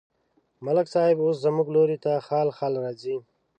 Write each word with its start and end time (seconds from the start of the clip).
ملک 0.65 0.87
صاحب 0.93 1.17
اوس 1.21 1.37
زموږ 1.45 1.67
لوري 1.75 1.97
ته 2.05 2.11
خال 2.27 2.47
خال 2.57 2.73
راځي. 2.83 3.15